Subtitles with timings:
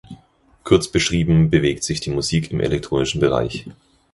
[0.63, 3.67] Kurz beschrieben bewegt sich die Musik im elektronischen Bereich.